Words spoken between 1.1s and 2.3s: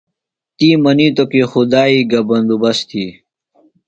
کی خدائی گہ